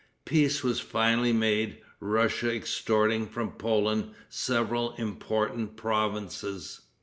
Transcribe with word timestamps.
Peace 0.25 0.63
was 0.63 0.79
finally 0.79 1.31
made, 1.31 1.77
Russia 1.99 2.51
extorting 2.51 3.27
from 3.27 3.51
Poland 3.51 4.15
several 4.29 4.93
important 4.95 5.77
provinces. 5.77 6.81